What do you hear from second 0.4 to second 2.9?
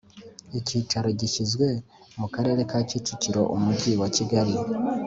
Icyicaro gishyizwe mu karere ka